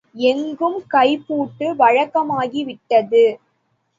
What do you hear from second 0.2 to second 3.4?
எங்கும் கையூட்டு வழக்கமாகி விட்டது.